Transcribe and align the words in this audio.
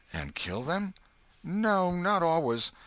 "And 0.11 0.33
kill 0.33 0.63
them?" 0.63 0.95
"No, 1.43 1.91
not 1.91 2.23
always. 2.23 2.71